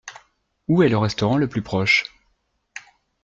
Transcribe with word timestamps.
Où 0.67 0.81
est 0.81 0.89
le 0.89 0.97
restaurant 0.97 1.37
le 1.37 1.47
plus 1.47 1.61
proche? 1.61 2.05